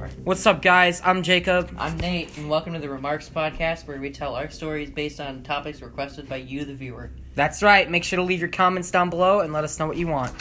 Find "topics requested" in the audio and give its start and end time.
5.42-6.28